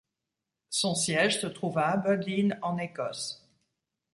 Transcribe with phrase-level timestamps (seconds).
[0.71, 3.47] Son siège se trouve à Aberdeen, en Écosse.